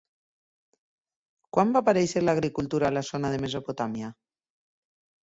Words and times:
Quan 1.57 1.73
va 1.75 1.83
aparèixer 1.85 2.23
l'agricultura 2.23 2.87
a 2.89 2.91
la 2.97 3.05
zona 3.11 3.31
de 3.35 3.41
Mesopotàmia? 3.45 4.11